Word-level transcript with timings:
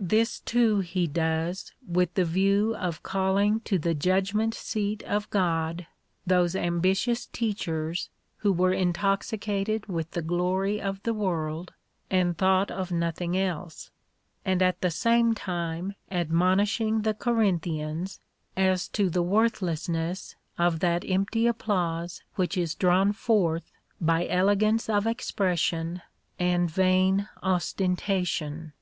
This, 0.00 0.40
too, 0.40 0.80
he 0.80 1.06
does 1.06 1.70
with 1.86 2.14
the 2.14 2.24
view 2.24 2.74
of 2.74 3.04
calling 3.04 3.60
to 3.60 3.78
the 3.78 3.94
judgment 3.94 4.52
seat 4.52 5.04
of 5.04 5.30
God 5.30 5.86
those 6.26 6.56
ambitious 6.56 7.26
teachers, 7.26 8.10
who 8.38 8.52
were 8.52 8.72
intoxicated 8.72 9.86
with 9.86 10.10
the 10.10 10.20
glory 10.20 10.80
of 10.80 11.00
the 11.04 11.14
world, 11.14 11.74
and 12.10 12.36
thought 12.36 12.72
of 12.72 12.90
no 12.90 13.12
thing 13.12 13.36
else; 13.38 13.92
and 14.44 14.62
at 14.62 14.80
the 14.80 14.90
same 14.90 15.32
time 15.32 15.94
admonishing 16.10 17.02
the 17.02 17.14
Corin 17.14 17.60
thians, 17.60 18.18
as 18.56 18.88
to 18.88 19.08
the 19.08 19.22
worthlessness 19.22 20.34
of 20.58 20.80
that 20.80 21.04
empty 21.08 21.46
applause 21.46 22.24
which 22.34 22.56
is 22.56 22.74
drawn 22.74 23.12
forth 23.12 23.70
by 24.00 24.26
elegance 24.26 24.88
of 24.88 25.06
expression 25.06 26.02
and 26.36 26.68
vain 26.68 27.28
osten 27.44 27.94
tation. 27.96 28.72